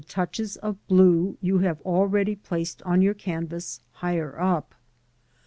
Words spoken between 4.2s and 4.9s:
up.